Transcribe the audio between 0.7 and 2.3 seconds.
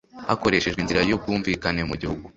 inzira y ubwumvikane mu gihugu